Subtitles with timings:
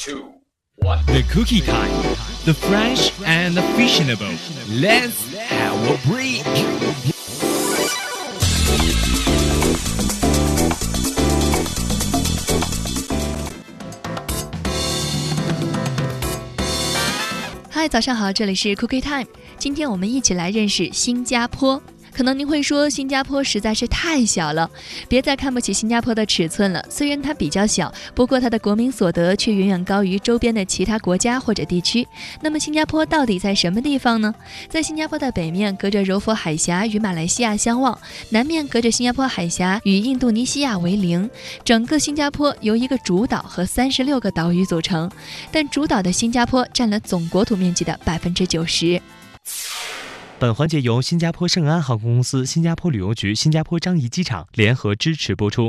[0.00, 0.32] two,
[0.76, 1.04] one.
[1.04, 1.92] The cookie time,
[2.46, 4.32] the fresh and the fashionable.
[4.70, 6.42] Let's have a break.
[17.68, 19.26] 嗨，早上好，这里是 Cookie Time，
[19.58, 21.82] 今天我们一起来认识新加坡。
[22.14, 24.70] 可能您会说新加坡实在是太小了，
[25.08, 26.84] 别再看不起新加坡的尺寸了。
[26.90, 32.06] 虽然它比较小，不过它的国民所得却远远高于周边的其他国家或者地区。
[32.40, 34.34] 那么新加坡到底在什么地方呢？
[34.68, 37.96] 在新加坡的北面，隔着柔佛海峡与马来西亚相望；
[38.30, 41.28] 南面隔着新加坡海峡与印度尼西亚为邻。
[41.64, 45.10] 整个新加坡由一个主岛和三十六个岛屿组成，
[45.50, 49.00] 但主岛的新加坡占了总国土面积的百分之九十。
[50.40, 55.68] 本环节由新加坡圣安航空公司、新加坡旅游局、新加坡樟宜机场联合支持播出。